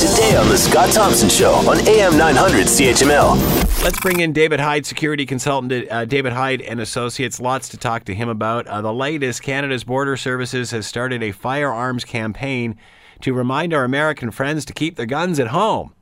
[0.00, 3.84] Today on The Scott Thompson Show on AM 900 CHML.
[3.84, 7.38] Let's bring in David Hyde, security consultant, uh, David Hyde and Associates.
[7.38, 8.66] Lots to talk to him about.
[8.66, 12.78] Uh, the latest Canada's Border Services has started a firearms campaign
[13.20, 15.92] to remind our American friends to keep their guns at home.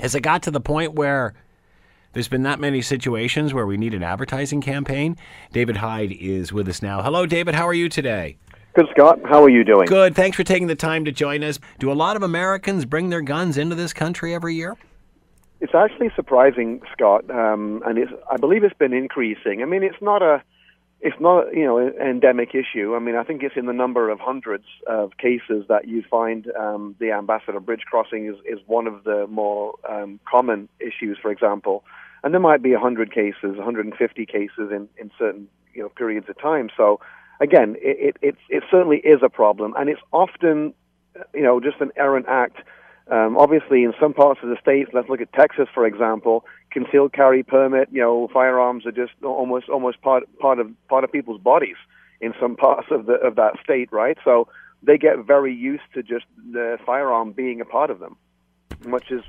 [0.00, 1.34] Has it got to the point where
[2.14, 5.18] there's been that many situations where we need an advertising campaign?
[5.52, 7.02] David Hyde is with us now.
[7.02, 7.54] Hello, David.
[7.54, 8.38] How are you today?
[8.78, 9.18] Good, Scott.
[9.24, 9.86] How are you doing?
[9.86, 10.14] Good.
[10.14, 11.58] Thanks for taking the time to join us.
[11.80, 14.76] Do a lot of Americans bring their guns into this country every year?
[15.60, 19.62] It's actually surprising, Scott, um, and it's, I believe it's been increasing.
[19.62, 20.44] I mean, it's not a,
[21.00, 22.94] it's not you know an endemic issue.
[22.94, 26.46] I mean, I think it's in the number of hundreds of cases that you find
[26.56, 31.32] um, the Ambassador Bridge crossing is, is one of the more um, common issues, for
[31.32, 31.82] example.
[32.22, 36.40] And there might be 100 cases, 150 cases in, in certain you know periods of
[36.40, 36.70] time.
[36.76, 37.00] So
[37.40, 40.74] again, it, it, it certainly is a problem, and it's often,
[41.34, 42.58] you know, just an errant act.
[43.10, 47.12] Um, obviously, in some parts of the states, let's look at Texas, for example, concealed
[47.12, 51.40] carry permit, you know, firearms are just almost almost part part of part of people's
[51.40, 51.76] bodies
[52.20, 54.18] in some parts of the of that state, right?
[54.24, 54.48] So
[54.82, 58.16] they get very used to just the firearm being a part of them,
[58.84, 59.20] much as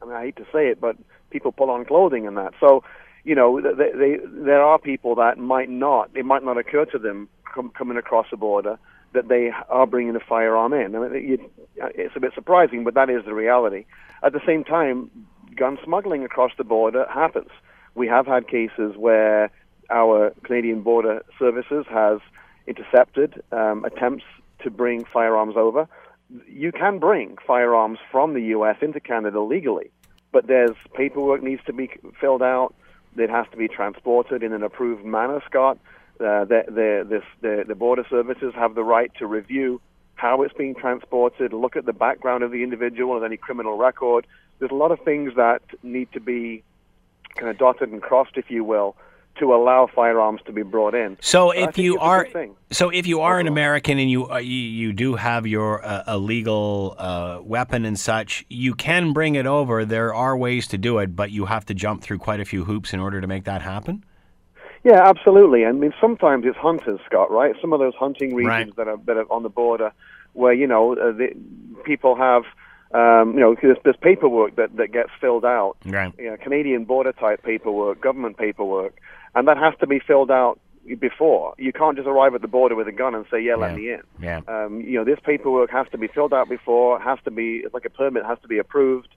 [0.00, 0.96] I mean, I hate to say it, but
[1.30, 2.54] people pull on clothing and that.
[2.60, 2.84] So,
[3.24, 6.98] you know, they, they, there are people that might not, it might not occur to
[6.98, 8.78] them com- coming across the border
[9.12, 10.94] that they are bringing a firearm in.
[10.94, 13.86] I mean, it's a bit surprising, but that is the reality.
[14.22, 15.10] At the same time,
[15.56, 17.50] gun smuggling across the border happens.
[17.94, 19.50] We have had cases where
[19.90, 22.18] our Canadian Border Services has
[22.66, 24.24] intercepted um, attempts
[24.62, 25.88] to bring firearms over.
[26.48, 28.76] You can bring firearms from the U.S.
[28.82, 29.90] into Canada legally,
[30.32, 31.88] but there's paperwork needs to be
[32.20, 32.74] filled out.
[33.16, 35.78] It has to be transported in an approved manner, Scott.
[36.18, 39.80] Uh, the, the, this, the, the border services have the right to review
[40.16, 44.26] how it's being transported, look at the background of the individual and any criminal record.
[44.58, 46.62] There's a lot of things that need to be
[47.36, 48.96] kind of dotted and crossed, if you will,
[49.38, 51.18] to allow firearms to be brought in.
[51.20, 52.26] So if you are
[52.70, 56.04] so if you are an American and you uh, you, you, do have your uh,
[56.06, 59.84] a legal uh, weapon and such, you can bring it over.
[59.84, 62.64] There are ways to do it, but you have to jump through quite a few
[62.64, 64.04] hoops in order to make that happen.
[64.84, 65.64] Yeah, absolutely.
[65.64, 67.30] I mean, sometimes it's hunters, Scott.
[67.30, 67.54] Right?
[67.60, 68.76] Some of those hunting regions right.
[68.76, 69.92] that are that are on the border,
[70.32, 71.28] where you know uh, the,
[71.84, 72.42] people have.
[72.94, 76.14] Um, you know, there's, there's paperwork that, that gets filled out, right.
[76.16, 79.00] you know, Canadian border type paperwork, government paperwork,
[79.34, 80.60] and that has to be filled out
[80.94, 81.54] before.
[81.58, 83.76] You can't just arrive at the border with a gun and say, "Yeah, let yeah.
[83.76, 84.40] me in." Yeah.
[84.46, 87.00] Um, you know, this paperwork has to be filled out before.
[87.00, 89.08] Has to be it's like a permit has to be approved,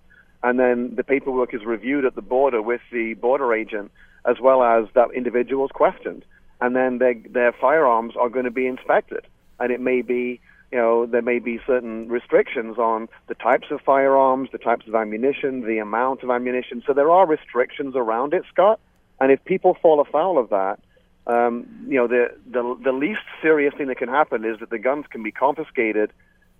[0.41, 3.91] and then the paperwork is reviewed at the border with the border agent
[4.29, 6.23] as well as that individual's questioned,
[6.61, 9.25] and then their their firearms are going to be inspected,
[9.59, 10.39] and it may be
[10.71, 14.95] you know there may be certain restrictions on the types of firearms, the types of
[14.95, 16.83] ammunition, the amount of ammunition.
[16.85, 18.79] So there are restrictions around it, Scott,
[19.19, 20.79] and if people fall afoul of that.
[21.27, 24.79] Um, you know the, the the least serious thing that can happen is that the
[24.79, 26.11] guns can be confiscated,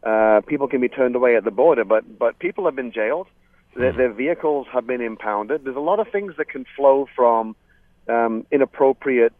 [0.03, 3.27] uh, people can be turned away at the border, but but people have been jailed,
[3.75, 5.63] their, their vehicles have been impounded.
[5.63, 7.55] There's a lot of things that can flow from
[8.07, 9.33] um, inappropriate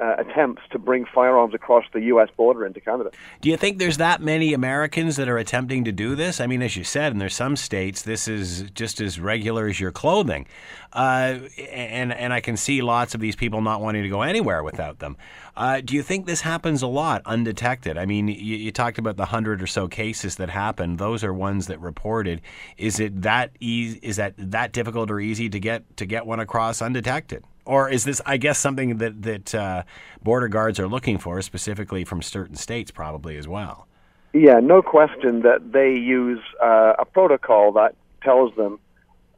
[0.00, 2.28] uh, attempts to bring firearms across the U.S.
[2.36, 3.10] border into Canada.
[3.40, 6.40] Do you think there's that many Americans that are attempting to do this?
[6.40, 9.78] I mean, as you said, and there's some states this is just as regular as
[9.78, 10.46] your clothing,
[10.92, 11.38] uh,
[11.70, 14.98] and and I can see lots of these people not wanting to go anywhere without
[14.98, 15.16] them.
[15.56, 17.96] Uh, do you think this happens a lot undetected?
[17.96, 21.32] I mean, you, you talked about the hundred or so cases that happened; those are
[21.32, 22.40] ones that reported.
[22.76, 24.00] Is it that easy?
[24.02, 27.44] Is that that difficult or easy to get to get one across undetected?
[27.64, 29.82] Or is this, I guess, something that that uh,
[30.22, 33.86] border guards are looking for, specifically from certain states, probably as well?
[34.32, 38.80] Yeah, no question that they use uh, a protocol that tells them,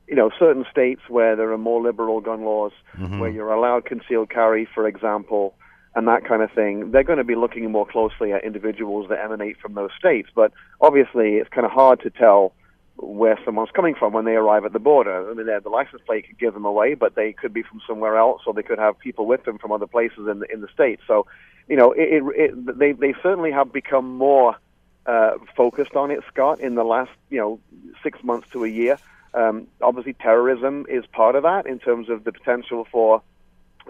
[0.09, 3.19] you know, certain states where there are more liberal gun laws, mm-hmm.
[3.19, 5.54] where you're allowed concealed carry, for example,
[5.94, 9.19] and that kind of thing, they're going to be looking more closely at individuals that
[9.19, 10.28] emanate from those states.
[10.34, 12.53] But obviously, it's kind of hard to tell
[12.98, 15.31] where someone's coming from when they arrive at the border.
[15.31, 18.16] I mean, the license plate could give them away, but they could be from somewhere
[18.16, 20.69] else, or they could have people with them from other places in the in the
[20.72, 21.01] state.
[21.07, 21.27] So,
[21.69, 24.57] you know, it, it, it, they they certainly have become more
[25.04, 27.60] uh, focused on it, Scott, in the last you know
[28.03, 28.98] six months to a year.
[29.34, 33.22] Um, obviously, terrorism is part of that in terms of the potential for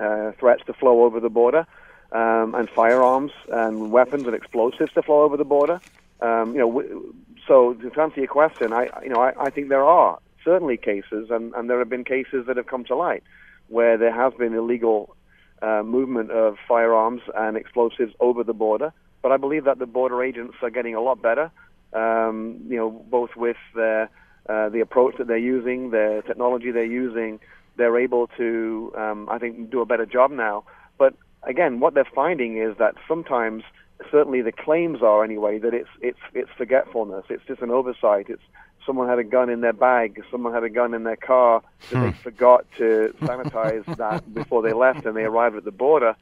[0.01, 1.67] uh, threats to flow over the border,
[2.11, 5.81] um, and firearms and weapons and explosives to flow over the border.
[6.21, 7.13] Um, you know,
[7.47, 11.31] so to answer your question, I you know I, I think there are certainly cases,
[11.31, 13.23] and, and there have been cases that have come to light
[13.69, 15.17] where there has been illegal
[15.63, 18.93] uh, movement of firearms and explosives over the border.
[19.23, 21.51] But I believe that the border agents are getting a lot better
[21.93, 22.39] Um,
[22.69, 24.09] you know, both with the
[24.49, 27.41] uh, the approach that they're using, the technology they're using,
[27.77, 30.65] they're able to, um, I think, do a better job now.
[30.99, 33.63] But again, what they're finding is that sometimes,
[34.11, 37.25] certainly the claims are anyway, that it's it's it's forgetfulness.
[37.29, 38.27] It's just an oversight.
[38.29, 38.43] It's
[38.85, 42.03] someone had a gun in their bag, someone had a gun in their car that
[42.03, 46.15] they forgot to sanitize that before they left, and they arrived at the border.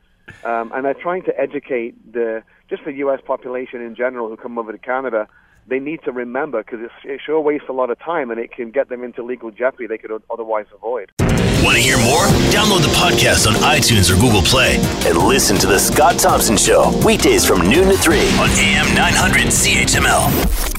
[0.42, 3.20] Um, and they're trying to educate the just the U.S.
[3.24, 5.28] population in general who come over to Canada.
[5.66, 8.70] They need to remember because it sure wastes a lot of time and it can
[8.70, 11.10] get them into legal jeopardy they could otherwise avoid.
[11.64, 12.26] Want to hear more?
[12.52, 14.76] Download the podcast on iTunes or Google Play
[15.06, 19.46] and listen to The Scott Thompson Show weekdays from noon to 3 on AM 900
[19.46, 20.73] CHML.